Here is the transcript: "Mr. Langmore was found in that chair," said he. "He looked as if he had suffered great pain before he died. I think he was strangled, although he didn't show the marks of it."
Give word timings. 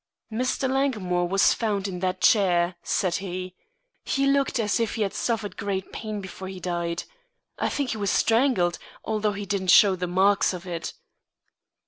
"Mr. 0.33 0.67
Langmore 0.67 1.27
was 1.27 1.53
found 1.53 1.87
in 1.87 1.99
that 1.99 2.21
chair," 2.21 2.73
said 2.81 3.13
he. 3.17 3.53
"He 4.03 4.25
looked 4.25 4.59
as 4.59 4.79
if 4.79 4.95
he 4.95 5.03
had 5.03 5.13
suffered 5.13 5.55
great 5.55 5.93
pain 5.93 6.21
before 6.21 6.47
he 6.47 6.59
died. 6.59 7.03
I 7.59 7.69
think 7.69 7.91
he 7.91 7.97
was 7.97 8.09
strangled, 8.09 8.79
although 9.05 9.33
he 9.33 9.45
didn't 9.45 9.67
show 9.69 9.95
the 9.95 10.07
marks 10.07 10.55
of 10.55 10.65
it." 10.65 10.93